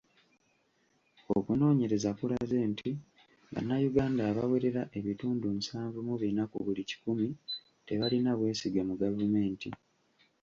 [1.37, 2.89] Okunoonyereza kulaze nti
[3.53, 7.27] Bannayuganda abawerera ebitundu nsanvu mu bina ku buli kikumi
[7.87, 9.69] tebalina bwesige mu gavumenti.